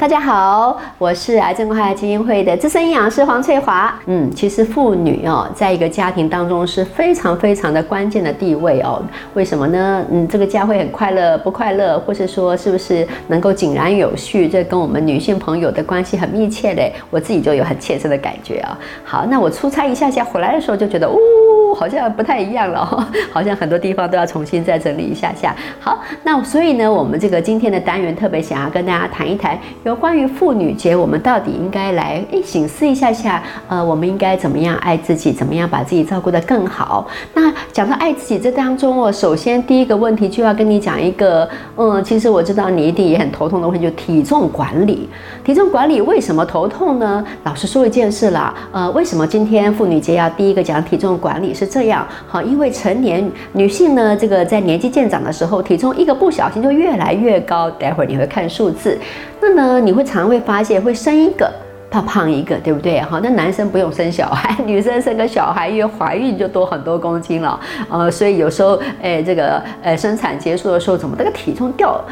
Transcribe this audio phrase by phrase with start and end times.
[0.00, 3.94] 大家好，我是癌症关爱基金会的资深营养师黄翠华。
[4.06, 9.02] 嗯，其实妇女哦，在一个家庭当中是非常非常的关键的地位哦。
[9.34, 10.02] 为什么呢？
[10.10, 16.94] 嗯，这个家会很快乐不快乐，或是说是不是能够井然有序，这跟我们女性朋友的关系很密切嘞。
[17.10, 18.78] 我自己就有很切身的感觉啊。
[19.04, 21.14] 好，那我出差一下下回来的时候就觉得，哦，
[21.74, 25.54] 好像不太一样了， 好像很多地方都要重新再整理一下下。
[25.78, 29.58] 好，那所以呢，我们这个今天的单元特别想要跟大家谈一谈。
[29.84, 37.06] 有关于妇女节，我们到底应该来诶醒思一下下，呃，我们应该怎么样爱自己，怎么样把自己照顾得更好？
[37.34, 45.08] 那讲到爱自己这当中哦，首先第一个问题就要跟你讲一个，嗯，其实我知道你一定也很头痛的问题，就体重管理。
[45.44, 47.24] 体重管理为什么头痛呢？
[47.44, 52.06] 老实说一件事啦，呃，为什么今天妇女节要第一个讲体重管理是这样？
[52.26, 57.70] 好，因为成年女性呢，这个在年纪渐长的时候，体重一个不小心就越来越高。
[57.72, 58.98] 待会儿你会看数字。
[59.42, 61.50] 那呢，你会常会发现会生一个
[61.90, 62.98] 怕胖一个，对不对？
[63.02, 72.02] 好，那男生不用生小孩， 女生生个小孩，因为怀孕就多很多公斤了，呃，所以有时候，哎，这个，呃，生产结束的时候，怎么这个体重掉，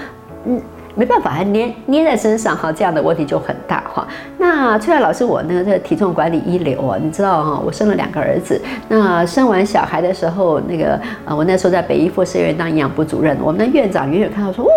[0.45, 0.61] 嗯。
[0.99, 4.05] 没办法，还捏捏在身上哈，这样的问题就很大哈。
[4.37, 8.61] 那崔亚老师，我呢，这体重管理一流啊，你知道哈，我生了两个儿子。
[8.89, 14.71] 那生完小孩的时候，那个呃，我那时候在北医附四院当营养部主任，我们的院长远远看到说，哦，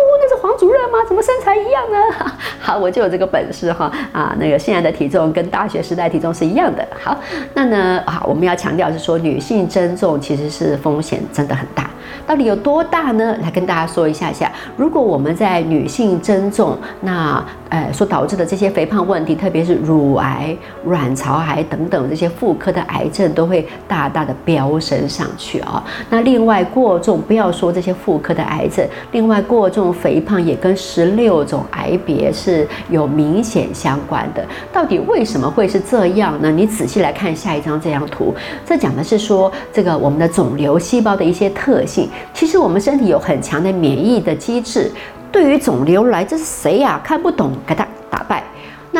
[0.51, 0.99] 那是黄主任吗？
[1.07, 1.97] 怎么身材一样呢？
[2.59, 6.85] 好，我就有这个本事哈啊，那个现在的体重跟大学时代体重是一样的。
[7.01, 7.17] 好，
[7.53, 11.89] 那呢，好，我们要强调是说，女性增重其实是风险真的很大。
[12.27, 13.35] 到底有多大呢？
[13.41, 14.51] 来跟大家说一下下。
[14.75, 20.55] 如果我们在女性增重，那呃所导致的这些肥胖问题，特别是乳癌、
[20.85, 25.83] 卵巢癌等等这些妇科的癌症，都会大大的飙升上去啊。
[26.09, 34.45] 那另外过重，不要说这些妇科的癌症，另外过重肥胖也跟十六种癌别是有明显相关的。
[34.71, 36.51] 到底为什么会是这样呢？
[36.51, 42.09] 你仔细来看下一张这张图，这讲的是说这个我们的肿瘤细胞的一些特性。
[42.33, 44.91] 其实我们身体有很强的免疫的机制，
[45.31, 46.99] 对于肿瘤来，这是谁呀？
[47.03, 47.87] 看不懂，给他。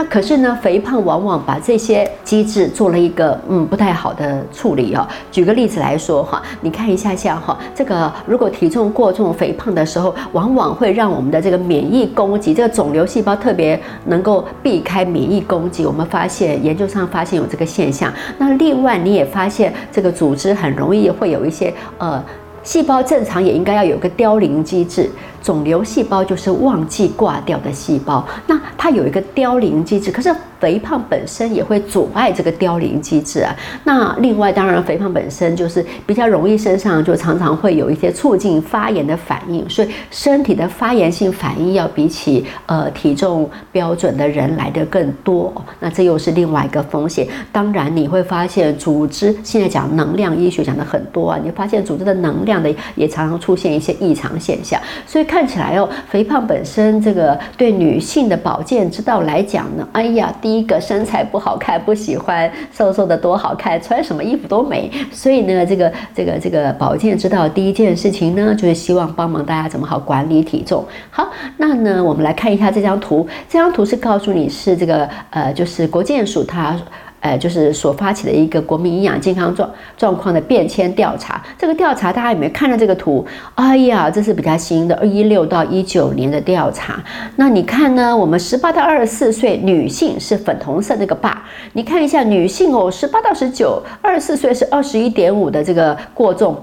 [0.10, 5.08] 可是呢，肥胖往往把这些机制做了一个嗯不太好的处理哦。
[5.32, 15.86] 举个例子来说哈，你看一下下哈，这个如果体重过重、肥胖的时候，往往会让我们的这个免疫攻击，这个肿瘤细胞特别能够避开免疫攻击。
[15.86, 18.12] 我们发现研究上发现有这个现象。
[18.38, 22.24] 那另外你也发现这个组织很容易会有一些呃。
[22.64, 25.10] 细胞正常也应该要有个凋零机制。
[25.41, 33.56] 肿瘤细胞就是忘记挂掉的细胞，那它有一个凋零机制，可是肥胖本身也会阻碍这个凋零机制啊。
[33.84, 45.52] 那另外，当然肥胖本身就是比较容易身上就常常会有一些促进发炎的反应，所以身体的发炎性反应要比起呃体重标准的人来的更多。
[45.79, 47.28] 那这又是另外一个风险。
[47.52, 55.25] 当然，你会发现组织现在讲能量医学讲的很多啊，你发现组织的能量的也常常出现一些异常现象，所以。
[55.31, 64.91] 看起来哦，肥胖本身这个对女性的保健之道来讲呢，哎呀，第一个身材不好看，不喜欢瘦瘦的多好看，穿什么衣服都美。
[65.09, 70.84] 所以呢，这个这个这个保健之道第一件事情呢，就是希望帮忙大家怎么好管理体重。
[71.09, 76.78] 好，那呢，我们来看一下这张图，这张图是告诉你是这个呃，就是国健署它。
[77.22, 81.42] 呃，就是所发起的一个国民营养健康状状况的变迁调查。
[81.58, 83.26] 这个调查大家有没有看到这个图？
[83.56, 87.02] 哎呀，这是比较新的，二一六到一九年的调查。
[87.36, 88.18] 那你看呢？
[88.18, 91.44] 我们十八到二十四岁女性是粉红色那个坝，
[91.74, 96.59] 你看一下女性哦，十八到十九，二十四岁是二十一点五的这个过重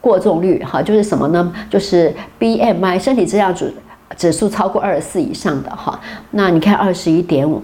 [0.00, 1.52] 过重率，哈，就是什么呢？
[1.68, 3.74] 就是 BMI 身体质量指
[4.16, 5.98] 指数超过二十四以上的哈。
[6.30, 7.60] 那你看二十一点五。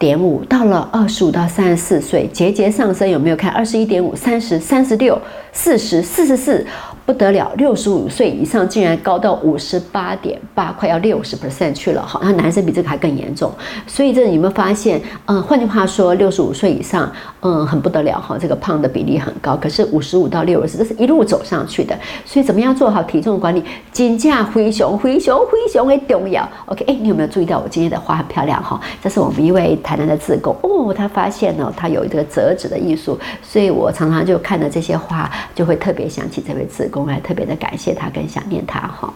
[0.00, 3.50] 点五到了二十五到三十四岁，节节上升，有没有看？
[3.50, 5.20] 二十一点五、三十三十六、
[5.52, 6.66] 四十四十四。
[7.10, 12.00] 不得了，六十五岁以上竟然高到五十八点八，快要六十 percent 去了。
[12.00, 13.52] 好，那男生比这个还更严重。
[13.84, 15.02] 所以这你有没有发现？
[15.26, 19.56] 嗯，换句话说，六十五岁以上，嗯，很不得了哈，这个胖的比例很高。
[19.56, 21.98] 可是五十五到六十，这是一路走上去的。
[22.24, 23.64] 所以怎么样做好体重管理？
[23.90, 26.48] 金价灰熊，灰熊，灰熊很重要。
[26.66, 28.80] OK，哎，你有没有注意到我今天的花很漂亮哈？
[29.02, 36.99] 这是我们一位台南的自工哦，他发现呢，他有这个折纸的艺术，所以我常常就看着这些花，就会特别想起这位自工。
[37.00, 39.12] 我还特别的感谢他，跟想念他哈。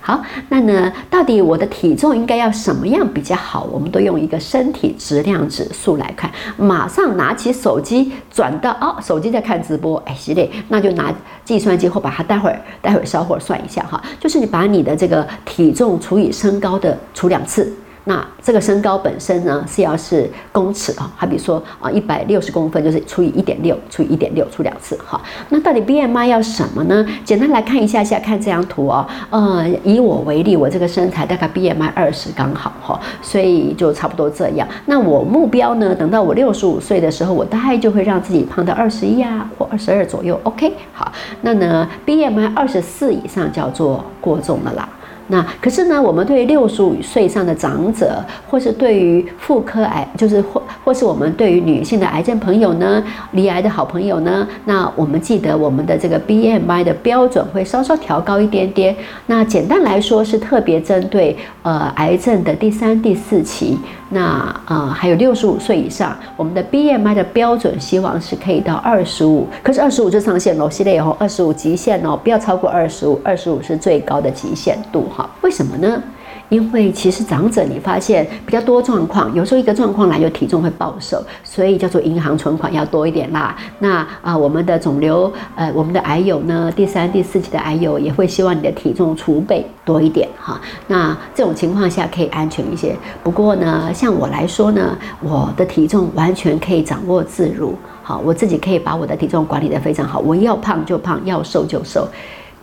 [0.00, 3.66] 好，那呢，到底我的体重应该要什么样比较好？
[3.72, 6.30] 我们都用一个身体质量指数来看。
[6.58, 11.10] 马上拿起手机，转到哦，手机在看直播，哎，是嘞，那就拿
[11.42, 14.02] 计算机或把它待会儿待会儿稍会儿算一下哈。
[14.20, 17.72] 就是你把你的这个体重除以身高的除两次。
[18.04, 25.20] 那这个身高本身呢是要是公尺啊，好比如说啊一百六十公分就是除以一点六，除以一点六，除两次哈。
[25.48, 27.06] 那到底 BMI 要什么呢？
[27.24, 29.06] 简单来看一下下，看这张图哦。
[29.30, 34.68] 呃，以我为例，我这个身材大概 BMI 二十刚好哈，所以就差不多这样。
[34.84, 40.38] 那我目标呢，等到我六十五岁的时候，我大概就会让自己胖到二十一啊或二十二左右。
[40.42, 41.10] OK，好，
[41.40, 44.86] 那呢 BMI 二十四以上叫做过重了啦。
[45.28, 58.94] 那可是呢，我们对于六十五岁以上的长者，或是对于妇科癌，就是或或是我们对于女性的癌症朋友呢，离癌的好朋友呢，那我们记得我们的这个 BMI 的标准会稍稍调高一点点。
[59.26, 63.78] 那简单来说是特别针对呃癌症的第三、第四期。
[64.14, 75.28] 那呃还有六十五岁以上，我们的 BMI 的标准希望是可以到二十五，可是二十五就上限喽，系列以后二十五极限哦，不要超过二十五，二十五是最高的极限度哈。
[75.42, 76.00] 为什么呢？
[76.48, 83.56] 因为其实长者你发现比较多状况，有时候一个状况来就体重会暴瘦，所以叫做银行存款要多一点啦。
[83.78, 90.60] 那啊，我们的肿瘤呃，我们的癌友呢，第三、第四期的癌友也会希望你的体重储备多一点哈。
[90.86, 92.96] 那这种情况下可以安全一些。
[93.22, 102.06] 不过呢，像我来说呢，我的体重完全可以掌握自如，好，我自己可以把我的体重管理得非常好，我要胖就胖，要瘦就瘦。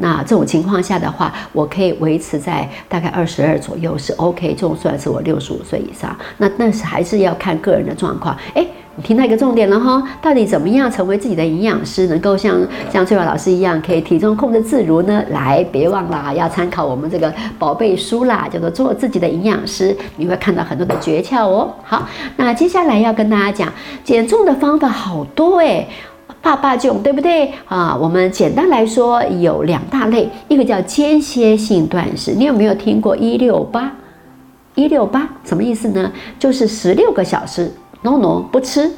[0.01, 6.15] 那这种情况下的话，我可以维持在大概二十二左右是 OK，就算是我六十五岁以上。
[6.37, 8.35] 那但是还是要看个人的状况。
[8.55, 8.65] 哎，
[8.95, 12.59] 你听到一个重点了哈，到底怎么样成为自己的营养师，能够像
[12.91, 15.23] 像翠华老师一样，可以体重控制自如呢？
[15.29, 21.71] 来，别忘了要参考我们这个宝贝书啦，叫做做自己的营养师，你会看到很多的诀窍哦。
[21.83, 23.71] 好，那接下来要跟大家讲
[24.03, 25.87] 减重的方法好多哎。
[26.41, 27.95] 爸爸囧，对不对啊？
[27.95, 32.31] 我们简单来说有两大类，一个叫间歇性断食。
[32.31, 33.91] 你有没有听过一六八？
[34.73, 36.11] 一六八什么意思呢？
[36.39, 37.71] 就是十六个小时
[38.01, 38.89] ，no no 不吃，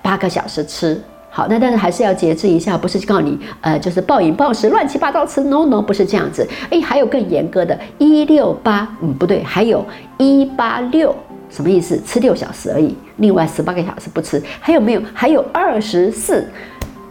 [0.00, 0.98] 八个小时吃。
[1.28, 6.48] 好，那但是还是要节制一下，不是告诉你，呃，就是暴饮暴食、乱七八糟吃，no no 不是这样子。
[6.70, 9.84] 哎，还有更严格的，一六八，嗯，不对，还有
[10.16, 11.14] 一八六，
[11.50, 12.00] 什么意思？
[12.06, 14.42] 吃六小时而已，另外十八个小时不吃。
[14.60, 15.02] 还有没有？
[15.12, 16.48] 还有二十四。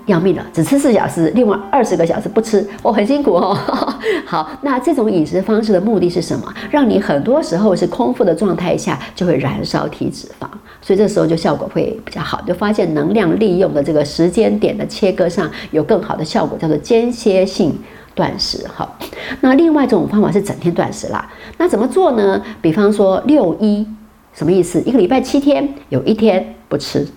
[0.06, 3.58] 要命了，只吃四小时，另外二十个小时不吃，我很辛苦哦。
[4.26, 6.54] 好，那这种饮食方式的目的是什么？
[6.70, 10.48] 让你很多时候是空腹的状态下就会燃烧体脂肪，
[10.82, 17.76] 所以这时候就效果会比较好，就发现能量利用的这个时间点的切割上有更好的效果，叫做间歇性
[18.14, 18.64] 断食。
[18.68, 18.98] 好，
[19.42, 21.28] 那另外一种方法是整天断食啦。
[21.58, 22.40] 那怎么做呢？
[22.62, 23.88] 比方说六一，
[24.34, 24.80] 什么意思？
[24.82, 27.08] 一个礼拜七天，有一天不吃。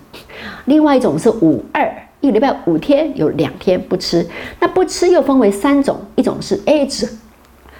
[0.65, 1.87] 另外一种是五二。
[2.21, 4.25] 一个礼拜五天有两天不吃，
[4.59, 7.07] 那不吃又分为三种，一种是 A 只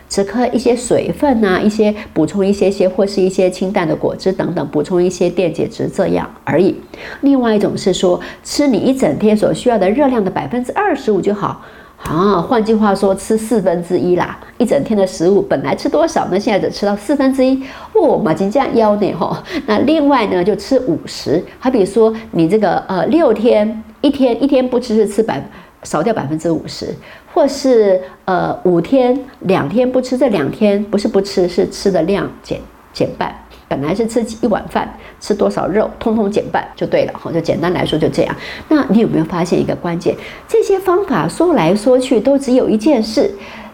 [0.07, 6.75] 只喝一些水分呐，一些补充一些些或是一些清淡的果汁等等，补充一些电解质这样而已。
[7.21, 11.63] 另外一种是说吃你一整天所需要的热量的百分之二十五就好。
[12.03, 16.39] 啊，换句话说，吃四分之一啦，一整天的食物本来吃多少呢？
[16.39, 17.61] 现在只吃到四分之一，
[17.93, 19.43] 哦，马金这样腰呢哈。
[19.67, 25.45] 那另外呢，就吃五十，好比说你这个呃六天一天一天不吃是吃百
[25.83, 26.87] 少掉百分之五十，
[27.33, 32.59] 或是呃五天两天不吃，这两天不是不吃，是吃的量减
[32.91, 33.35] 减半。
[33.69, 37.31] 本来是吃一碗饭，吃多少肉，通通减半就对了哈。
[37.31, 38.35] 就简单来说就这样。
[38.67, 40.15] 那你有没有发现一个关键？
[40.47, 43.31] 这些方法说来说去都只有一件事，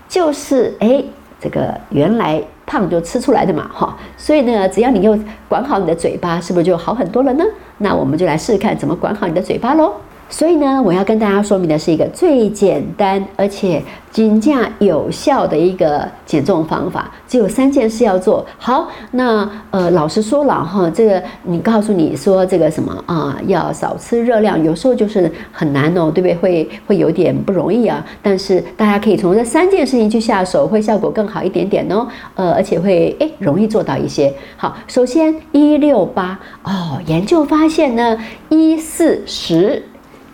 [0.08, 1.02] 就是哎，
[1.40, 3.98] 这个原来胖就吃出来的嘛哈。
[4.18, 7.46] 所以呢，只要你又管好你的嘴巴，是不是就好很多了呢？
[7.78, 9.94] 那我们就来试试看怎么管好你的嘴巴喽。
[10.28, 18.90] 所以呢，我要跟大家说明的是一个最简单而且均价有效的一个减重方法，只有三件事要做好。
[19.12, 26.36] 那呃，老实说了哈，这个你告诉你说这个什么啊，要少吃热量，有时候就是很难哦，对不对？
[26.36, 28.04] 会会有点不容易啊。
[28.22, 32.08] 但是大家可以从这三件事情去下手，会效果更好一点点哦。
[32.36, 34.34] 呃，而且会诶容易做到一些。
[34.58, 38.18] 好，首先一六八哦，研究发现呢，
[38.50, 39.84] 一四十。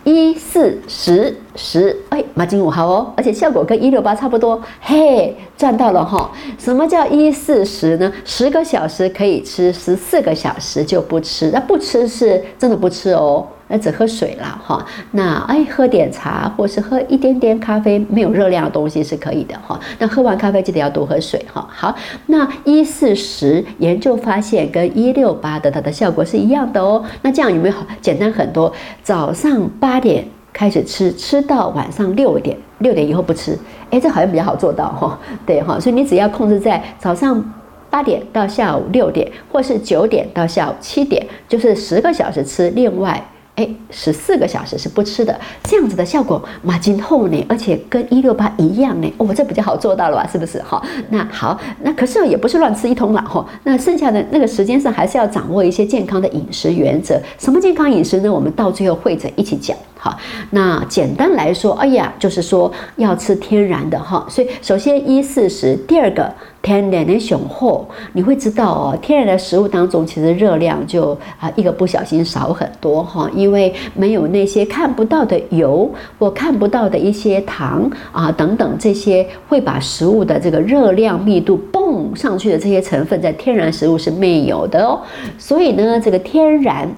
[0.04, 6.32] 一四十十，哎，马金五好哦，而且效果跟一六八差不多，嘿，赚到了哈！
[6.58, 8.12] 什么叫一四十呢？
[8.26, 13.46] 十个小时可以吃，十四个小时就不吃，那不吃是真的不吃哦。
[13.72, 19.80] 那只喝水了哈，那哎喝点茶或是喝一点点咖啡，没有热量的东西是可以的哈。
[19.98, 21.66] 那喝完咖啡记得要多喝水哈。
[21.72, 21.96] 好，
[22.28, 27.04] 那一四十研究发现跟一六八的它的效果是一样的哦。
[27.22, 28.72] 那这样有没有好简单很多？
[29.02, 33.58] 早上八点开始吃，吃到晚上六点，六点以后不吃。
[33.90, 35.18] 哎，这好像比较好做到哈。
[35.46, 37.44] 对哈，所以你只要控制在早上。
[37.92, 43.22] 八点到下午六点，或是九点到下午七点，就是十个小时吃，另外。
[43.62, 50.28] 哎，十四个小时是不吃的，这样子的效果马今后呢，而且跟一六八一样呢，哦，这比较好做到了吧？
[50.32, 50.60] 是不是？
[50.64, 53.46] 哈，那好，那可是也不是乱吃一通了哈。
[53.64, 57.22] 那剩下的那个时间上，还是要掌握一些健康的饮食原则。
[57.38, 58.34] 什么健康饮食呢？
[58.34, 59.78] 我们到最后会者一起讲。
[60.04, 60.18] 好，
[60.50, 64.26] 那简单来说，哎呀，就是说要吃天然的哈。
[64.28, 66.28] 所以首先一四十，第二个
[66.60, 85.00] 天然的雄厚，你会知道哦，天然的食物当中其实热量就啊一个不小心少很多哈，因为没有那些看不到的油或看不到的一些糖啊等等这些会把食物的这个热量密度蹦上去的这些成分，在天然食物是没有的哦。
[85.38, 86.90] 所以呢，这个天然。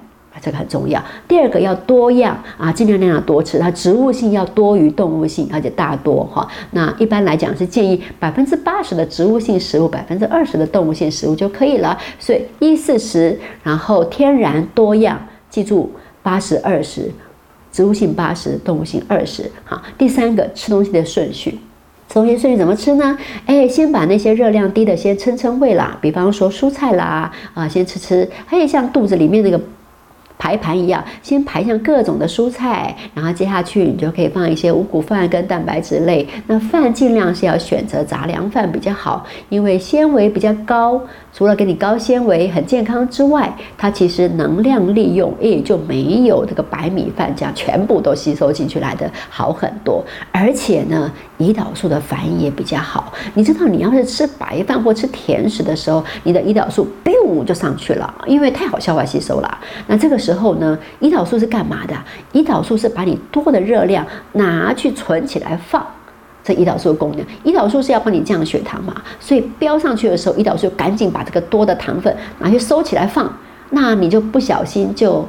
[0.42, 1.02] 这个很重要。
[1.28, 3.60] 第二个要多样啊，尽量量多吃。
[3.60, 6.48] 它植物性要多于动物性，而且大多哈。
[6.72, 11.98] 那一般来讲是建议百分之八十的植物性食物，百分之二十的动物性食物就可以了。
[12.20, 17.12] 所以一四十，然后天然多样，记住八十二十，
[17.72, 19.50] 植物性八十，动物性二十。
[19.64, 21.52] 好，第三个吃东西的顺序，
[22.10, 23.18] 吃东西顺序怎么吃呢？
[23.46, 28.30] 哎，先把那些热量低的先撑撑胃啦，比方说蔬菜啦，啊，先吃吃。
[28.46, 29.62] 还有像肚子里面那个。
[30.44, 36.28] 排盘一样，先排上各种的蔬菜，然后接下去你就可以放一些五谷饭跟蛋白质类。
[36.48, 41.02] 那饭尽量是要选择杂粮饭比较好，因为纤维比较高。
[41.36, 50.04] 除了给你高纤维、很健康之外，它其实能量利用也就没有这个白米饭这样全部都吸收进去来的好很多。
[50.32, 53.14] 而且呢，胰岛素的反应也比较好。
[53.34, 59.58] 你知道，你要是吃白饭或吃甜食的时候，你的胰岛素 biu 就上去了，因为太好消化吸收了。
[59.88, 61.96] 那这个时候之后呢，胰岛素是干嘛的？
[62.34, 65.86] 胰岛素是把你多的热量拿去存起来放。
[66.44, 73.32] 这胰岛素的功能，胰岛素是要帮你降血糖嘛，所以飙上去的时候，胰岛素赶紧把这个多的糖分拿去收起来放，
[73.70, 75.24] 那你就不小心就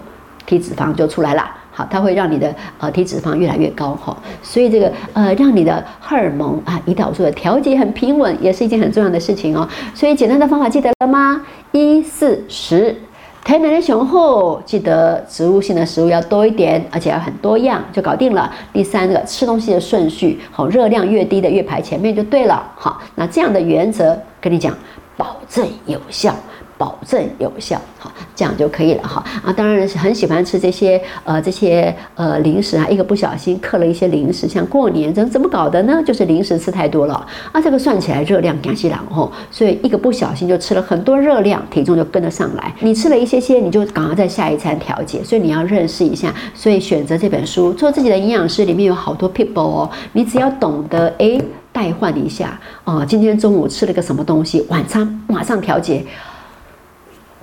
[0.46, 1.48] 体脂肪就出来了。
[1.70, 9.68] 好，它会让你的呃体脂肪越来越高哈，所以这个呃让你的荷尔蒙啊胰岛素的调节很平稳，也是一件很重要的事情哦。
[9.94, 11.42] 所以简单的方法记得了吗？
[11.72, 12.96] 一四十。
[13.44, 18.50] 台南的雄厚，记得植物性的食物要多一点，而且要很多样，就搞定了。
[18.72, 22.66] 第三个，吃东西的顺序，好，热量越低的越排前面就对了。
[22.74, 24.74] 好，那这样的原则跟你讲，
[25.14, 26.34] 保证有效。
[26.76, 29.52] 保证有效，好，这样就可以了哈啊！
[29.52, 36.02] 当然是很喜欢吃这些呃这些呃零食啊，一个不小心嗑了一些零食，像过年怎怎么搞的呢？
[36.04, 37.14] 就是零食吃太多了
[37.52, 37.60] 啊！
[37.60, 42.74] 这个算起来热量干西郎哦，所以一个不小心就吃了很多热量，体重就跟得上来。
[42.80, 45.22] 你吃了一些些，你就赶快在下一餐调节。
[45.22, 51.40] 所以你要认识一下，所以选择这本书做自己的营养师，里面有好多 people 哦，你只要懂得哎
[51.72, 56.04] 代换一下哦，今天中午吃了个什么东西，晚餐马上调节。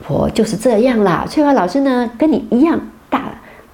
[0.08, 2.79] 我就是这样啦，翠花老师呢，跟你一样
[3.10, 3.24] 大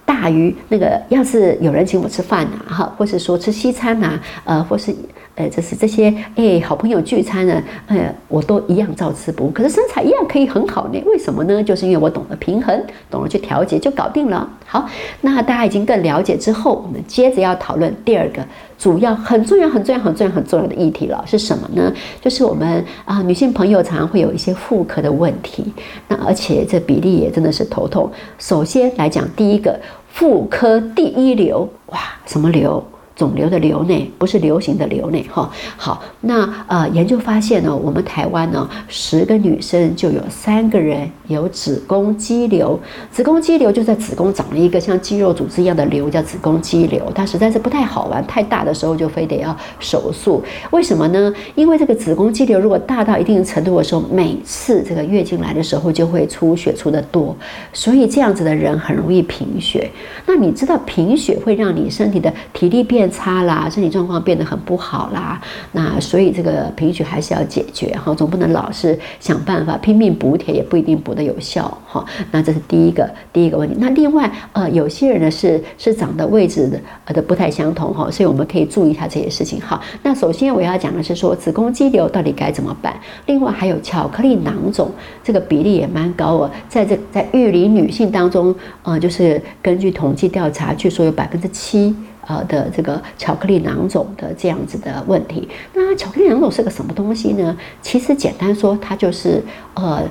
[0.05, 4.95] 大于那个，要是有人请我吃饭呐，哈，或是说吃西餐呐，呃，或是。
[5.37, 10.99] 呃，就是这些哎，好朋友聚餐呢，呃，我都一样照吃不误，可是身材一样可以很好呢。
[11.05, 11.63] 为什么呢？
[11.63, 14.49] 就是因为我懂得平衡，懂得去调节，就搞定了。
[14.65, 14.89] 好，
[15.21, 18.43] 那大家已经更了解之后，我们接着要讨论第二个
[18.79, 21.93] 主要很重要、很重要、很重要、很重要的议题了，是什么呢？
[22.19, 25.71] 就是我们啊，女性朋友常常会有一些妇科的问题，
[26.07, 28.11] 那而且这比例也真的是头痛。
[28.39, 29.79] 首先来讲，第一个
[30.11, 32.83] 妇科第一流，哇，什么流？
[33.17, 50.43] 肿瘤的瘤内不是流行的瘤内哈，好，那呃研究发现呢，我们台湾呢十个女生就有三个人有子宫肌瘤，子宫肌瘤就在子宫长了一个像肌肉组织一样的瘤，叫子宫肌瘤，它实在是不太好玩，太大的时候就非得要手术。
[50.69, 51.33] 为什么呢？
[51.55, 57.35] 因为这个子宫肌瘤如果大到一定程度的时候，每次这个月经来的时候就会出血出的多，
[57.73, 59.89] 所以这样子的人很容易贫血。
[60.27, 63.06] 那你知道贫血会让你身体的体力变？
[63.09, 72.05] 差啦，身体状况变得很不好啦，那所以这个贫血还是要解决哈，总不能老是想办法拼命补铁，也不一定补得有效哈。
[72.31, 73.75] 那这是第一个第一个问题。
[73.79, 79.81] 那另外呃，有些人呢是是长的位置的呃的不太相同哈，所以我们可以注意一下这些事情哈。
[80.03, 82.95] 那首先我要讲的是说子宫肌瘤到底该怎么办？
[83.25, 84.91] 另外还有巧克力囊肿，
[85.23, 91.95] 这个比例也蛮高哦，在这在育龄女性当中，呃，就是根据统计调查，据说有百分之七。
[92.27, 97.57] 呃的这个巧克力囊肿的这样子的问题，那巧克力囊肿是个什么东西呢？
[97.81, 99.41] 其实简单说，它就是
[99.73, 100.03] 呃，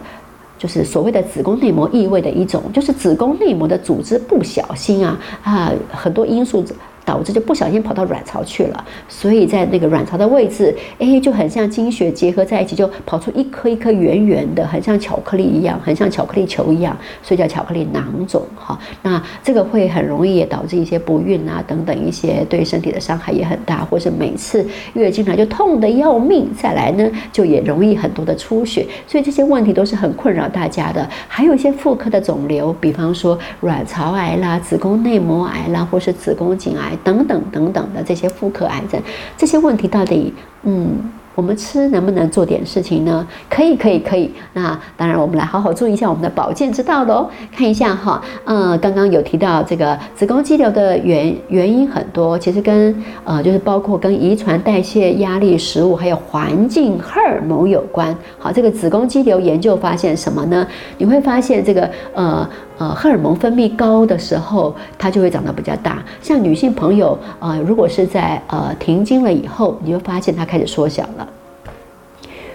[0.59, 6.65] 就是所谓的子宫内膜异位的一种，就是子宫内膜的组织不小心啊啊，很多因素。
[7.07, 18.77] 导致就不小心跑到卵巢去了，所以在那个卵巢的位置，哎，就很像精血结合在一起，就跑出一颗一颗圆圆的，很像巧克力一样，很像巧克力球一样，所以叫巧克力囊肿哈。
[19.03, 31.09] 那这个会很容易也导致一些不孕啊等等一些对身体的伤害也很大，或是每次月经来就痛得要命，再来呢就也容易很多的出血，所以这些问题都是很困扰大家的。
[31.29, 36.96] 还有一些妇科的肿瘤，比方说卵巢癌啦、子宫内膜癌啦，或是子宫颈癌。
[37.05, 39.00] 等等等等的这些妇科癌症，
[39.37, 41.11] 这些问题到底，嗯。
[41.37, 43.29] 我们吃能不能做点事情呢？
[43.50, 44.33] 可以，可以，可以。
[44.55, 47.29] 那当然，我们来好好注意一下我们的保健之道喽。
[47.55, 58.17] 看一下哈，嗯，刚刚有提到这个子宫肌瘤的原原因很多，其实跟呃就是包括跟遗传、代谢、压力、食物还有环境荷尔蒙有关。
[58.38, 60.67] 好，这个子宫肌瘤研究发现什么呢？
[60.97, 66.02] 你会发现这个呃呃荷尔蒙分泌高的时候，它就会长得比较大。
[66.21, 71.28] 像女性朋友呃，如果是在呃停经了以后，你就发现它开始缩小了。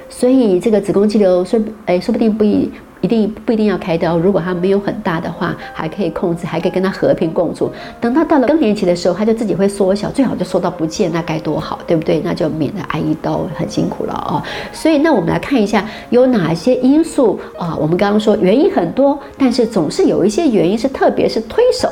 [0.09, 2.69] 所以这个子宫肌瘤说，哎，说不定不一
[3.01, 4.17] 一定不一定要开刀。
[4.17, 7.69] 如果它没有很大的话，还可以控制，还可以跟它和平共处。
[7.99, 12.21] 等它到了更年期的时候，它就自己会缩小，最好就缩到不见，那该多好，对不对？
[12.23, 14.41] 那就免得挨一刀，很辛苦了哦。
[14.71, 17.75] 所以，那我们来看一下有哪些因素啊？
[17.79, 21.89] 我们刚刚说原因很多，但是总是有一些原因是特别是推手，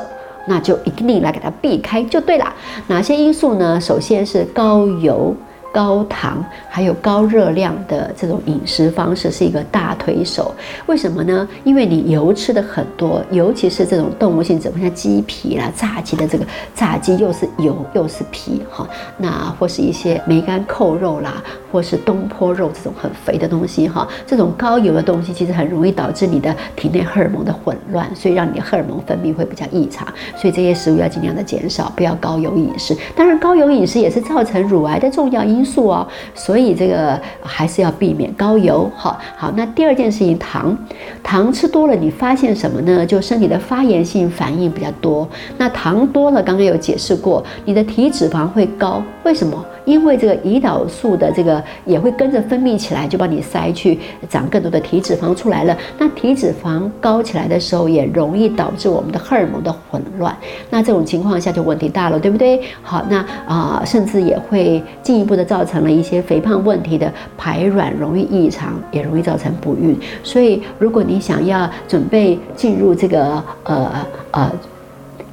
[0.47, 2.53] 那就一定来给它避开就对了。
[2.87, 3.81] 哪些因素呢？
[3.81, 5.35] 首先是高油。
[5.71, 10.53] 高糖还有高热量的这种饮食方式是一个大推手，
[10.87, 11.47] 为什么呢？
[11.63, 32.93] 因为你油吃的很多，尤其是这种动物性，怎么像鸡皮啦、炸鸡的这个炸鸡又是油又是皮哈，那或是一些梅干扣肉啦，或是东坡肉这种很肥的东西哈，这种高油的东西其实很容易导致你的体内荷尔蒙的混乱，所以让你的荷尔蒙分泌会比较异常，所以这些食物要尽量的减少，不要高油饮食。
[33.15, 35.63] 当然，高油饮食也是造成乳癌的重要因。
[35.69, 38.89] 素哦，所以这个还是要避免高油。
[38.95, 40.75] 好好，那第二件事情，糖，
[41.21, 43.05] 糖吃多了，你发现什么呢？
[43.05, 45.27] 就身体的发炎性反应比较多。
[45.57, 49.03] 那糖多了，刚刚有解释过，你的体脂肪会高。
[49.23, 49.63] 为什么？
[49.85, 55.77] 因为这个胰岛素的这个也会跟着分泌起来，就帮你塞去长更多的体脂肪出来了。
[55.97, 60.35] 那体脂肪高起来的时候，也容易导致我们的荷尔蒙的混乱。
[60.69, 62.61] 那这种情况下就问题大了，对不对？
[62.81, 69.97] 好，那啊，甚至也会进一步的造成了一些肥胖问题的排卵容易异常，也容易造成不孕。
[70.23, 74.51] 所以，如果你想要准备进入这个呃呃。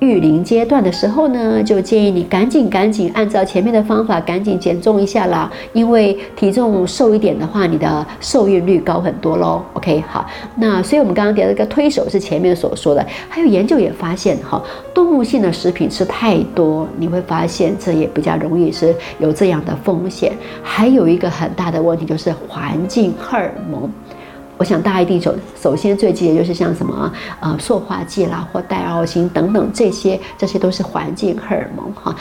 [0.01, 9.63] 育龄阶段的时候呢，就建议你赶紧赶紧按照前面的方法赶紧减重一下啦，因为体重瘦一点的话，你的受孕率高很多喽。
[9.73, 20.33] OK，好，那所以我们刚刚提到一个推手是前面所说的，还有研究也发现哈，动物性的食品吃太多，你会发现这也比较容易是有这样的风险。
[20.63, 23.91] 还有一个很大的问题就是环境荷尔蒙。
[24.59, 32.15] 我想大家一定首首先最记得就是像什么呃塑化剂啦或代奥辛等等这些，这些都是环境荷尔蒙哈。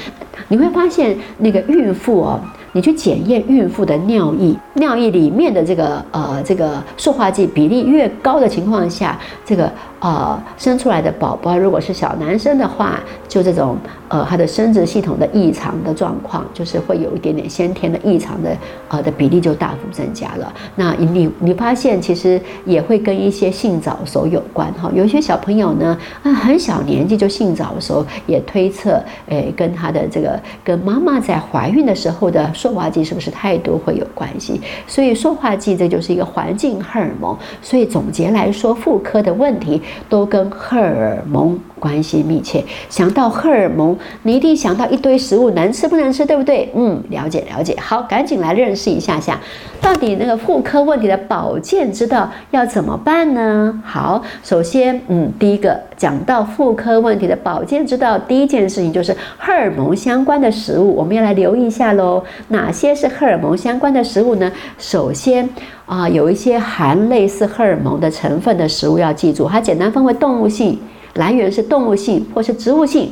[0.48, 2.40] 你会发现那个孕妇哦。
[2.76, 13.78] 你去检验孕妇的尿液，尿液里面的这个呃这个塑化剂比例越高的情况下，这个呃生出来的宝宝如果是小男生的话，就这种
[14.10, 18.58] 呃他的生殖系统的异常的状况，就是会有一点点先天的异常的
[18.90, 20.54] 呃的比例就大幅增加了。
[20.76, 32.54] 那你你发现其实也会跟一些性早熟有关哈，有一些小朋友呢啊很小年纪就性早熟，也推测诶跟他的这个跟妈妈在怀孕的时候的。
[32.66, 34.60] 塑化剂是不是太多会有关系？
[34.88, 37.38] 所以塑化剂这就是一个环境荷尔蒙。
[37.62, 41.60] 所以总结来说，妇科的问题都跟荷尔蒙。
[41.78, 46.72] 关系密切，想到荷尔蒙，你一定想到一堆食物难吃不能吃，对不对？
[46.74, 47.76] 嗯，了解了解。
[47.80, 49.40] 好，赶紧来认识一下下，
[49.82, 53.84] 到底那个妇科问题的保健之道要怎么办呢？
[53.86, 62.24] 好，首先，嗯，第一个讲到妇科问题的保健之道，第一件事情就是荷尔蒙相关的食物，我们要来留意一下喽。
[62.56, 64.50] 哪些是荷尔蒙相关的食物呢？
[64.78, 65.48] 首先
[65.86, 70.80] 啊，有一些含类似荷尔蒙的成分的食物要记住，它简单分为动物性。
[71.16, 73.12] 来源是动物性或是植物性，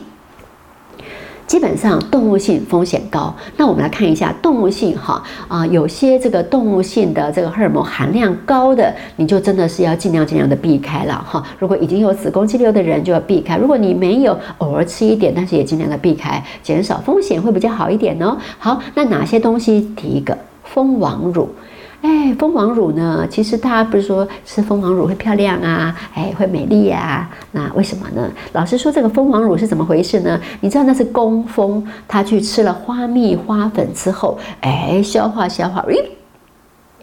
[1.46, 3.34] 基本上动物性风险高。
[3.58, 11.44] 那我们来看一下动物性哈啊，有些这个动物性的这个荷尔蒙含量高的，你就真的是要尽量尽量的避开了哈。
[11.60, 18.38] 如果已经有子宫肌瘤的人就要避开，如果你没有，偶尔吃一点，但是也尽量的避开，减少风险会比较好一点哦。
[18.58, 19.92] 好，那哪些东西？
[19.96, 21.50] 第一个蜂王乳。
[22.04, 23.26] 哎，蜂王乳呢？
[23.30, 27.30] 其实大家不是说吃蜂王乳会漂亮啊，哎，会美丽呀？
[27.54, 28.30] 那为什么呢？
[28.52, 30.38] 老师说这个蜂王乳是怎么回事呢？
[30.60, 36.12] 你知道那是工蜂，它去吃了花蜜、花粉之后，哎，消化消化，诶。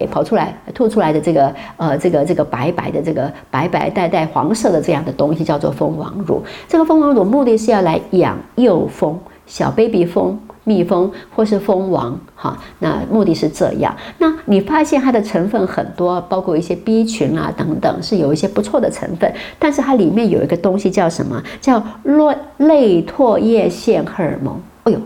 [0.01, 6.43] 诶，跑出来吐出来的这个呃，这个这个白白的这个白白带带黄色的这样的东西叫做蜂王乳。
[6.69, 10.39] 这个蜂王乳目的是要来养幼蜂、小 baby 蜂。
[10.65, 13.95] 蜜蜂或是蜂王，哈，那目的是这样。
[14.19, 19.33] 那你发现它的成分很多，包括一些 B 群啊等等，是有一些不错的成分。
[19.59, 21.43] 但是它里面有一个东西叫什么？
[21.61, 24.61] 叫类类唾液腺荷尔蒙。
[24.85, 24.99] 哎呦！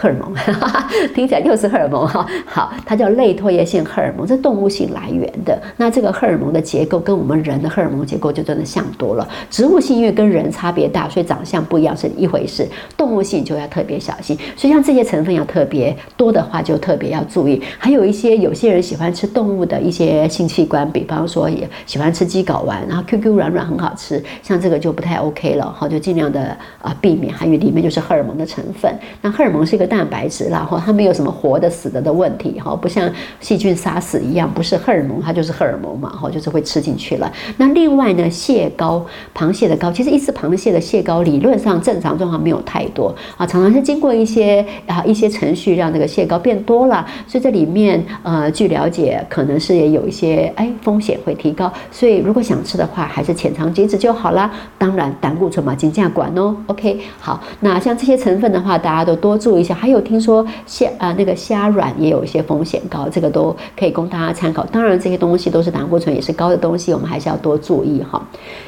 [0.00, 0.32] 荷尔蒙，
[1.12, 2.24] 听起来又是荷尔蒙哈。
[2.46, 5.60] 好，它叫类唾液腺荷尔蒙，这动物性来源的。
[5.76, 9.28] 那这个荷尔蒙的结构跟我们人的荷尔蒙结构就真的像多了。
[9.50, 12.64] 植物性因为跟人差别大，所以长相不一样是一回事。
[12.96, 14.38] 动物性就要特别小心。
[14.56, 17.60] 所以像这些成分要特别多的话，就特别要注意。
[17.76, 27.34] 还有一些有些人喜欢吃动物的一些性器官，比方说也喜欢吃鸡睾丸，然后 QQ 软软很好吃，像这个就不太 OK 了哈，就尽量的啊避免。
[27.34, 28.94] 还有里面就是荷尔蒙的成分。
[29.20, 29.87] 那荷尔蒙是一个。
[29.88, 37.32] 蛋白质，然后它没有什么活的、死的的问题，哈，不像细菌杀死一样，不是荷尔蒙，它就是荷尔蒙嘛，哈，就是会吃进去了。
[37.56, 54.50] 那另外呢，蟹膏，螃蟹的膏，其实一只螃蟹的蟹膏理论上正常状况没有太多啊，常常是经过一些啊一些程序让这个蟹膏变多了，所以这里面呃，据了解，可能是也有一些哎风险会提高，所以如果想吃的话，还是浅尝即止就好啦。
[54.76, 56.54] 当然胆固醇嘛，尽量管哦。
[56.66, 59.77] OK，好，那像这些成分的话，大家都多注意一下。
[59.78, 64.64] 还有听说虾啊，那个虾软也有一些风险高，这个都可以供大家参考。
[64.66, 68.20] 当然，这些东西都是胆固醇也是高的东西，我们还是要多注意哈。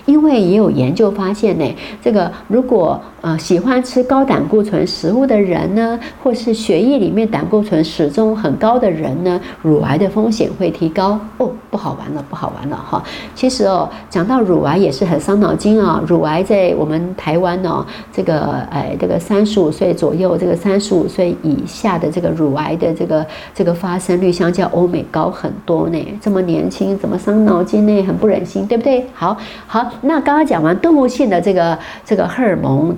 [0.07, 1.65] 因为也有研究发现呢，
[2.01, 11.51] 这个如果呃喜欢吃高胆固醇食物的人呢，或是血液里面胆固醇始终很高的人呢，乳癌的风险会提高哦。
[11.71, 13.03] 不好玩了，不好玩了哈。
[13.35, 16.03] 其实哦，讲到乳癌也是很伤脑筋啊。
[16.07, 26.19] 乳癌在我们台湾哦，这个哎，这个三十五岁左右，这个三十五五岁以下的这个乳癌的这个这个发生率，相较欧美高很多呢。
[26.21, 28.03] 这么年轻，怎么伤脑筋呢？
[28.03, 29.07] 很不忍心，对不对？
[29.15, 29.37] 好
[29.67, 32.95] 好，那刚刚讲完动物性的这个这个荷尔蒙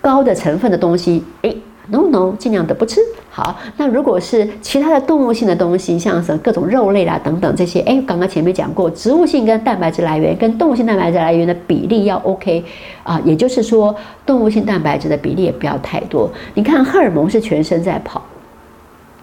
[0.00, 1.54] 高的成分的东西，哎。
[1.90, 3.00] No no，尽量的不吃。
[3.30, 12.64] 好，那如果是其他的动物性的东西，像什么各种肉类啦等等这些，哎，刚刚前面讲过，植物性跟蛋白质来源跟动物性蛋白质来源的比例要 OK
[13.02, 13.94] 啊，也就是说，
[14.26, 16.30] 动物性蛋白质的比例也不要太多。
[16.54, 18.22] 你看，荷尔蒙是全身在跑。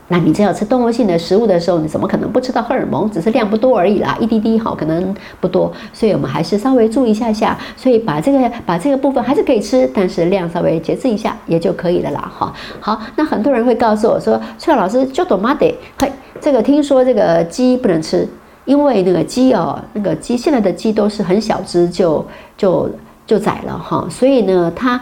[0.08, 3.10] 那你只要吃动物性的食物的时候，你怎么可能不吃到荷尔蒙？
[3.10, 7.58] 只是量不多而已啦，一滴滴哈，可能不多，所以我们还是稍微注意一下下。
[7.76, 12.32] 所以把这个把这个部分还是可以吃，但是量稍微节制一下也就可以了啦。
[12.38, 15.56] 哈，好，那很多人会告诉我说，崔老师就懂吗？
[15.56, 18.30] 得，嘿，这个听说这个鸡不能吃，
[18.66, 22.24] 因为那个鸡哦，那个鸡现在的鸡都是很小只就
[22.56, 22.88] 就
[23.26, 25.02] 就宰了哈，所以呢，它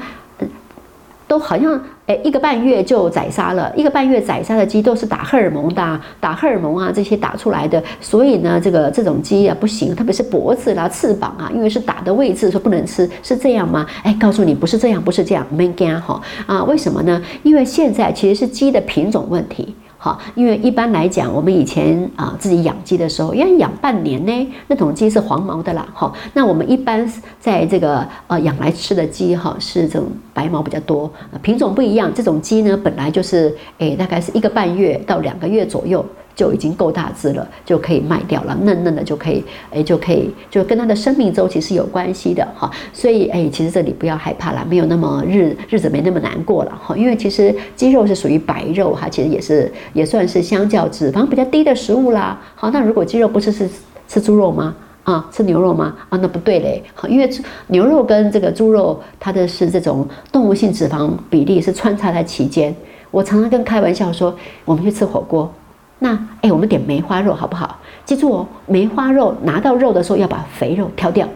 [1.27, 1.77] 都好像。
[2.05, 13.87] 哎，一个半月就宰杀了，一个半月宰杀的鸡都是打荷尔蒙的，打荷尔蒙啊，这些打出来的，所以呢，这个这种鸡啊不行，特别是脖子啦、翅膀啊，因为是打的位置，说不能吃，是这样吗？
[14.03, 16.61] 哎，告诉你不是这样，不是这样，没干哈啊？
[16.65, 17.21] 为什么呢？
[17.41, 19.73] 因为现在其实是鸡的品种问题。
[20.03, 25.87] 好，因为一般来讲，我们以前啊自己养鸡的时候，要养半年呢，那种鸡是黄毛的啦。
[25.93, 31.09] 哈，那我们一般在这个呃养来吃的鸡哈，是这种白毛比较多，
[31.41, 32.11] 品种不一样。
[32.13, 36.05] 这种鸡呢，本来就是诶，大概是一个半月到两个月左右。
[36.35, 42.69] 就已经够大只了，就可以卖掉了，嫩嫩的就可以，哎，就可以，就跟它的生命周期是有关系的哈。
[42.91, 46.95] 所以，哎，其实这里不要害怕了，没有那么日日子没那么难过了哈。
[46.97, 52.41] 因为其实鸡肉是属于白肉哈，其实也是也算是相较脂肪比较低的食物啦。
[52.55, 53.69] 好，那如果鸡肉不吃是
[54.07, 54.75] 吃猪肉吗？
[55.03, 55.93] 啊，吃牛肉吗？
[56.09, 56.81] 啊，那不对嘞。
[56.93, 57.29] 好，因为
[57.67, 62.73] 牛肉跟这个猪肉，它的是这种动物性脂肪比例是穿插在其间。
[63.11, 64.33] 我常常跟开玩笑说，
[64.65, 65.51] 我们去吃火锅。
[65.99, 67.79] 那哎，我们点梅花肉好不好？
[68.03, 71.27] 记住哦，梅花肉拿到肉的时候要把肥肉挑掉。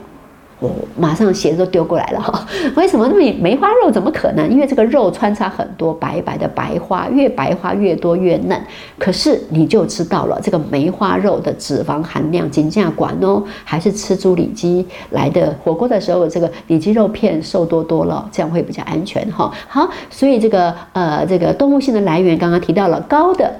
[0.59, 2.43] 我马上鞋子都丢过来了哈。
[2.75, 4.51] 为什么那么梅花肉怎么可能？
[4.51, 8.59] 因为这个肉穿插很多白白的白花，越白花越多越嫩。
[8.97, 19.53] 可是你就知道了，这个梅花肉的脂肪含量金价管哦，还是吃猪里脊来的火锅的时候，这个里脊肉片瘦多多了，这样会比较安全哈。
[19.67, 23.53] 好，所以这个呃这个动物性的来源刚刚提到了高的。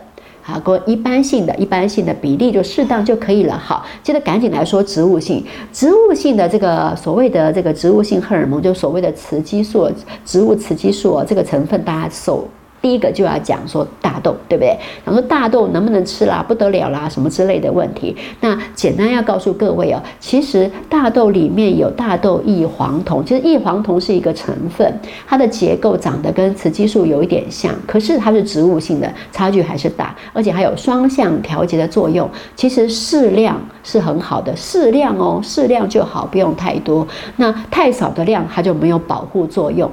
[0.47, 3.57] 好，跟一般性的一般性的比例就适当就可以了。
[3.57, 9.91] 好，接着赶紧来说植物性，植物性的这个所谓的这个植物性荷尔蒙，就所谓的雌激素，
[10.23, 12.47] 植物雌激素这个成分大家首
[12.81, 14.77] 第一个就要讲说大豆，对不对？
[15.03, 16.43] 然后大豆能不能吃啦？
[16.47, 18.15] 不得了啦，什么之类的问题。
[18.41, 24.93] 那简单要告诉各位哦，其实大豆里面有大豆异黄酮，其实异黄酮是一个成分，
[25.27, 32.29] 它的结构长得跟雌激素有一点像，可是它是植物性的，差距还是大，而且还有双向调节的作用。
[32.55, 37.05] 其实适量是很好的，适量哦，适量就好，不用太多。
[37.35, 39.89] 那太少的量，它就没有保护作用。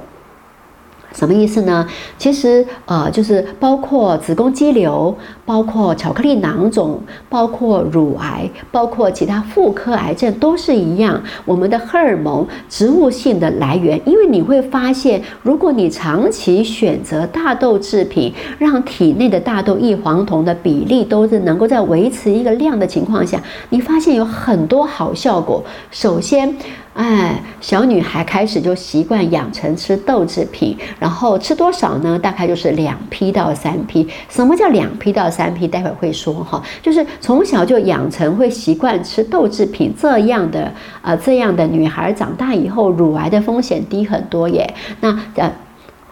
[1.15, 1.87] 什么意思呢？
[2.17, 11.21] 其实呃，就是包括子宫肌瘤，包括巧克力囊肿，包括乳癌，包括其他妇科癌症都是一样。
[11.45, 25.63] 我们的荷尔蒙植物性的来源，因为你会发现，如果你长期选择大豆制品，让体内的大豆异黄酮的比例都是能够在维持一个量的情况下，你发现有很多好效果。
[25.91, 26.55] 首先。
[26.95, 32.17] 哎，小女孩开始就习惯养成吃豆制品，然后吃多少呢？
[32.17, 34.07] 大概就是两批到三批。
[34.29, 35.67] 什么叫两批到三批？
[35.67, 40.71] 待会儿会说哈，就是从小就养成会习惯吃豆制品这样的
[41.01, 44.73] 呃这样的女孩，长大以后乳癌的风险低很多耶。
[45.01, 45.51] 那呃。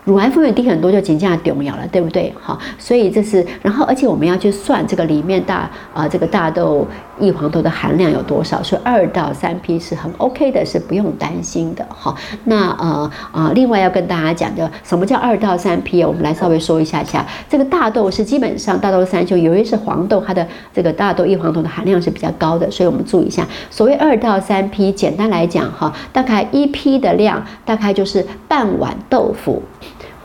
[0.05, 2.33] 乳癌风险低很多，就紧张丢苗了，对不对？
[2.41, 6.85] 好，所以这是，然后而且我们要去算这个里面大啊这个大豆
[7.19, 11.85] 异黄酮的含量有多少，所以二到三批是很 OK 的，是不用担心的。
[11.89, 16.03] 好，那呃啊，另外要跟大家讲的，什么叫二到三批？
[16.03, 29.61] 我们来稍微说一下下，这个大豆是基本上大豆三就由于是黄豆，它的这个大豆异黄酮的含量是比较高的，所以我们注意一下，所谓二到三批，简单来讲哈，大概一批的量大概就是半碗豆腐。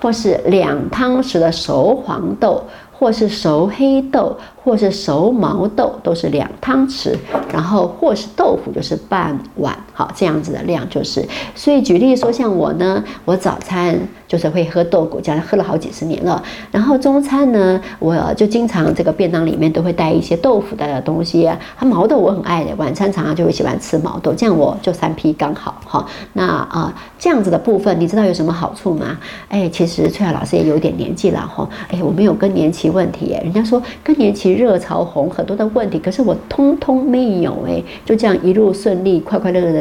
[0.00, 4.36] 或是两汤匙的熟黄豆，或是熟黑豆。
[4.68, 7.16] 或是熟毛豆都是两汤匙，
[7.50, 11.26] 然后或是豆腐就是半碗，好这样子的量就是。
[11.54, 16.42] 所以举例说，像我呢，我早餐就是会喝豆果浆，喝了好几十年了。
[16.70, 21.50] 然后中餐呢，我就经常这个便当里面都会带一些豆腐的东西。
[21.78, 26.06] 它毛豆我很爱的，晚餐常常就会喜欢吃毛豆，这样我就三批刚好哈。
[26.34, 29.16] 那啊这样子的部分，你知道有什么好处吗？
[29.48, 31.66] 哎，其实翠雅老师也有点年纪了哈。
[31.90, 34.57] 哎，我没有更年期问题，人家说更年期。
[34.58, 39.72] 热潮红很多的问题，可是我通通没有哎，就这样一路顺利，快快乐乐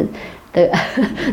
[0.53, 0.69] 的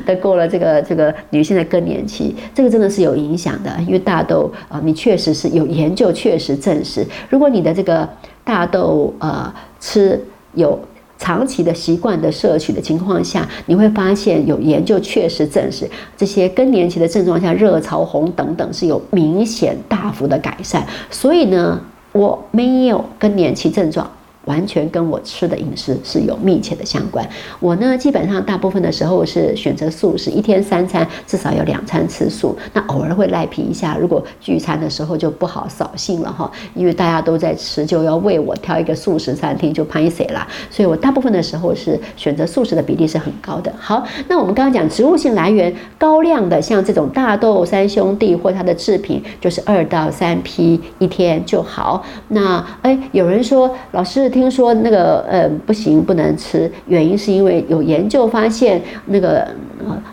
[0.07, 8.09] 的 过了这个这个女性的更年期，这个真的是有影响的，因为大豆啊，你确实是有研究确实证实，如果你的这个
[8.44, 10.18] 大豆呃吃
[10.54, 10.78] 有
[11.18, 21.78] 长期的习惯的摄取的情况下，你会发现有研究确实证实这些更年期的症状，像热潮红等等是有明显大幅的改善，所以呢。
[22.14, 24.09] 我没有更年期症状。
[24.46, 27.26] 完全跟我吃的饮食是有密切的相关。
[27.61, 32.57] 我呢，基本上大部分的时候是选择素食，一天三餐至少有两餐吃素。
[32.72, 40.46] 那偶尔会赖皮一下，如果聚餐的时候就不好扫兴了哈，因为大家都在吃，就要为我挑一个素食餐厅就拍谁啦。
[40.70, 43.72] 所以我大部分的时候是选择素食的比例是很高的。
[43.78, 52.04] 好，那我们刚刚讲植物性来源高量的，像这种大豆三兄弟或它的制品，就是二到三批一天就好。
[52.28, 54.34] 那哎，有人说老师。
[54.35, 59.47] 听说那个呃不行，不能吃，原因是因为有研究发现那个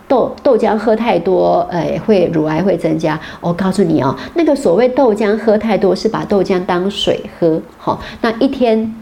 [0.07, 3.19] 豆豆浆喝太多，呃会乳癌会增加。
[3.39, 8.93] 我告诉你哦，那个所谓豆浆喝太多是把豆浆当水喝，好，那一天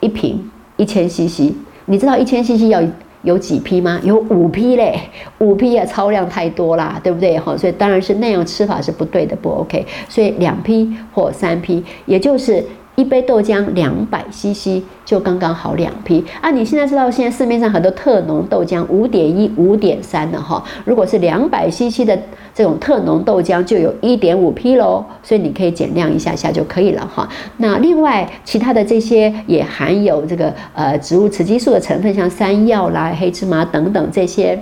[0.00, 1.52] 一瓶一千 CC，
[1.84, 2.82] 你知道一千 CC 要
[3.20, 4.00] 有几批吗？
[4.02, 4.98] 有五批嘞，
[5.38, 7.36] 五批啊，超量太多啦，对不对？
[7.36, 9.86] 好，所以当然是那样吃法是不对的，不 OK。
[10.08, 12.64] 所以两批或三批，也就是。
[12.96, 16.50] 一杯豆浆两百 CC 就刚刚好两批啊！
[16.50, 22.16] 你现在知道现在市面上很多特浓豆浆五点一、五点三的哈，如果是两百 CC 的
[22.54, 27.28] 这种特浓豆浆就有一点五批喽，所以你可以减量一下下就可以了哈。
[27.56, 34.58] 那另外其他的这些也含有这个呃植物雌激素的成分，像山药啦、黑芝麻等等这些。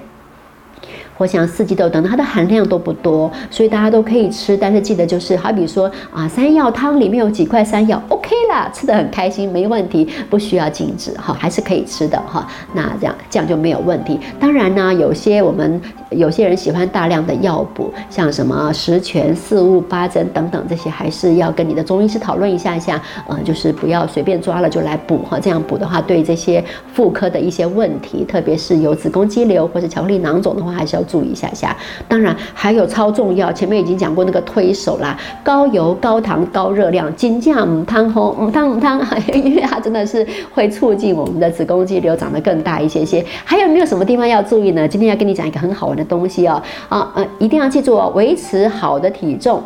[1.16, 4.57] 或像四季豆等等，它的含量都不多，所以大家都可以吃。
[4.57, 12.48] 但是记得就是，好比说啊，山药汤里面有几块山药，OK 啦，吃的很开心，没问题，不需要禁止哈，还是可以吃的哈。
[12.72, 14.18] 那这样这样就没有问题。
[14.40, 25.38] 当然呢，有些我们有些人喜欢大量的药补，像什么十全四物八珍等等这些，还是要跟你的中医师讨论一下一下，呃，就是不要随便抓了就来补哈。
[25.38, 31.02] 这样补的话，对这些妇科的一些问题，特别是有子宫肌瘤或者巧克力囊肿的话，还是要。
[31.05, 31.77] 注意一下下，
[32.09, 39.01] 当然还有超重要，前面已经讲过那个推手啦，高油、高糖、高热量，金酱母汤红母汤母汤，
[39.33, 43.25] 因为它真的是会促进我们的子宫肌瘤长得更大一些些。
[43.45, 44.87] 还有没有什么地方要注意呢？
[44.87, 49.62] 今天要跟你讲一个很好玩的东西哦，啊呃，一定要记住哦，维持好的体重。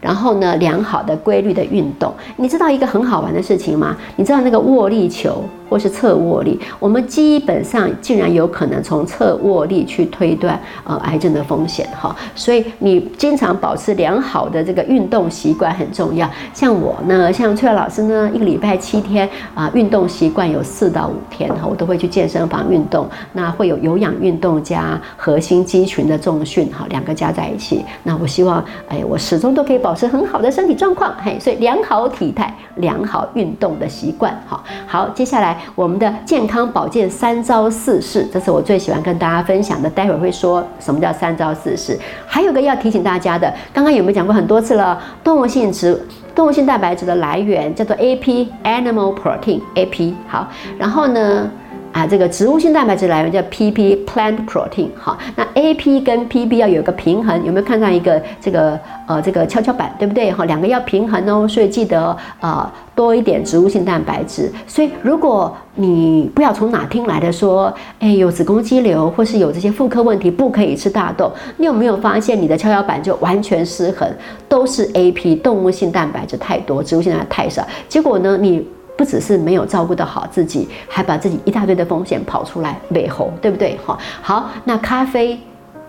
[0.00, 2.12] 然后呢，良好的规律的运动。
[2.36, 3.96] 你知道一个很好玩的事情吗？
[4.16, 5.42] 你知道那个握力球？
[5.68, 16.28] 或是侧握力，我们基本上竟然有可能从侧握力去推断呃癌症的风险哈，所以你经常保持良好的这个运动习惯很重要。
[16.52, 23.08] 像我呢，像翠儿老师呢，一个礼拜七天啊，运动习惯有四到五天哈，我都会去健身房运动。
[23.32, 27.84] 那会有有氧运动加核心肌群的重训哈，两个加在一起。
[28.02, 34.62] 那我希望哎，我始终都可以保保持很好的身体状况嘿，所以良好体态、良好运动的习惯好。
[34.86, 35.58] 好，接下来。
[35.74, 39.90] 我们的健康保健三招四式，这是我最喜欢跟大家分享的。
[39.90, 41.98] 待会儿会说什么叫三招四式。
[42.24, 44.96] 还有个要提醒大家的，刚刚有没有讲过很多次了？
[45.24, 46.00] 动物性植
[46.36, 50.14] 动物性蛋白质的来源叫做 AP（Animal Protein），AP。
[50.28, 50.48] 好，
[50.78, 51.50] 然后呢？
[51.92, 54.88] 啊，这个植物性蛋白质来源叫 PP（Plant Protein）。
[54.96, 60.30] 好，那 AP 跟 PP 要有一个平衡，有没有看上一个这个呃这个跷跷板，对不对？
[60.30, 64.50] 哈，两个要平衡哦，所以记得啊多一点植物性蛋白质。
[64.66, 71.32] 所以如果你不要从哪听来的说，哎，有子宫肌瘤或是有这些妇科问题，不可以吃大豆。
[71.56, 74.08] 你有没有发现你的跷跷板就完全失衡，
[74.48, 77.66] 都是 AP 动物性蛋白质太多，植物性蛋白太少。
[77.88, 78.64] 结果呢，你。
[79.00, 83.78] 不只是没有照顾得好自己，还把自己一大堆的风险跑出来美猴，对不对？
[83.82, 85.40] 哈，好，那咖啡，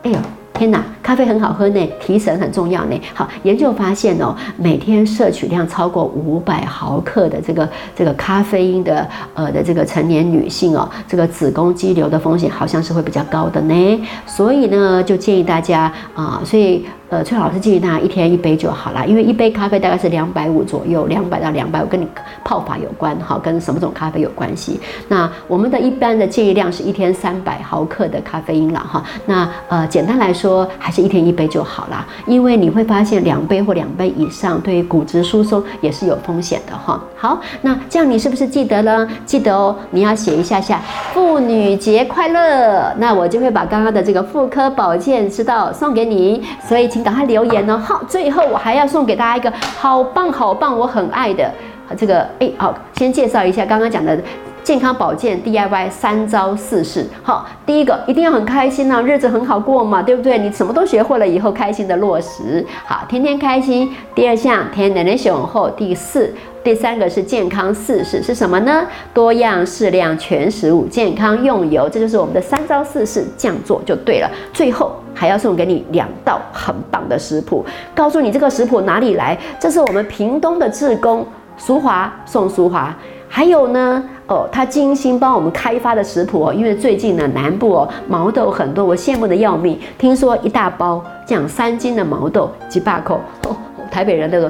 [0.03, 0.17] 哎呦。
[0.53, 3.01] 天哪，咖啡很好喝呢，提神很重要呢。
[3.15, 14.07] 好，研究发现哦，每天摄取量超过五百毫克的这个这个咖啡因的呃的这个成年女性哦，这个子宫肌瘤的风险好像是会比较高的呢。
[14.27, 22.07] 所以呢，就建议大家啊，所以呃，崔老师建议大家一天一杯就好啦，因为一杯咖啡大概是两百五左右，两百到两百五跟你
[22.43, 24.79] 泡法有关，哈，跟什么种咖啡有关系。
[25.07, 29.03] 那我们的一般的建议量是一天三百毫克的咖啡因了哈。
[29.25, 30.40] 那呃，简单来说。
[30.41, 36.99] 说还是一天一杯就好啦，因为你会发现两杯或两杯以上对于骨质疏松也是有风险的哈。
[37.15, 39.07] 好，那这样你是不是记得了？
[39.25, 40.81] 记得哦，你要写一下下
[41.13, 47.77] 妇女节快乐，那我就会把刚刚的这个妇科保健之道送给你，所以请赶快留言哦。
[47.77, 51.51] 好，最后我还要送给大家一个好棒好棒，我很爱的
[51.95, 54.17] 这个哎，好，先介绍一下刚刚讲的。
[54.63, 60.37] 健康保健 DIY 三招四式，好，第一个一定要很开心呐，日子很好过嘛，对不对？
[60.37, 63.91] 你什么都学会了以后，开心的落实，好，天天开心。
[64.13, 65.67] 第二项，天奶奶雄厚。
[65.71, 66.31] 第四，
[66.63, 68.85] 第三个是健康四式是什么呢？
[69.15, 74.29] 多样适量全食物，健康用油，这就是我们的三招四式，这样做就对了。
[74.53, 81.25] 最后还要送给你两道很棒的食谱，告诉你这个食谱哪里来，这是我们屏东的志工
[81.57, 82.95] 淑华宋淑华。
[83.33, 89.77] 还有呢，哦，他精心帮我们开发的食谱哦，因为最近呢南部哦毛豆很多，我羡慕的要命。
[89.97, 93.55] 听说一大包这样三斤的毛豆几百口，哦
[93.91, 94.49] 台北人那个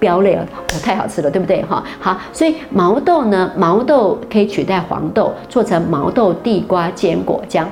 [0.00, 0.40] 标类哦，
[0.82, 1.80] 太好吃了，对不对哈？
[2.00, 7.64] 好，所以毛豆呢，毛豆可以取代黄豆，做成毛豆地瓜坚果浆。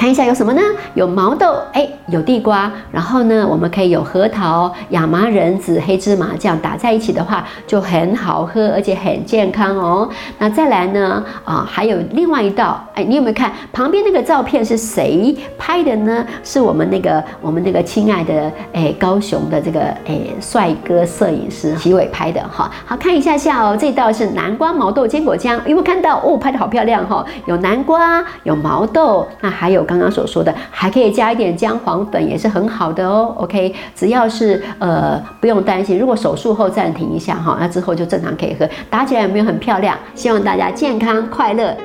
[0.00, 0.62] 看一下有什么呢？
[0.94, 10.08] 有毛豆，哎，有地瓜，然后呢，我们可以有核桃、亚麻仁子、黑芝麻酱打在一起的话，就很好喝，而且很健康哦。
[10.38, 11.22] 那再来呢？
[11.44, 16.24] 啊，还有另外一道，哎，你有没有看旁边那个照片是谁拍的呢？
[16.42, 22.70] 是我们那个我们那个亲爱的哎高雄的这个哎帅哥摄影师齐伟拍的哈。
[22.86, 26.38] 好看一下下哦，这道是南瓜毛豆坚果酱，有没有看到哦？
[26.38, 29.86] 拍的好漂亮哈，有南瓜，有毛豆，那还有。
[29.90, 33.34] 刚刚所说的，还可以加一点姜黄粉，也是很好的哦。
[33.38, 38.68] OK，只要是呃不用担心，如果手术后暂停一下哈，那之后就正常可以喝。
[38.88, 39.98] 打起来有没有很漂亮？
[40.14, 41.76] 希望大家健康快乐。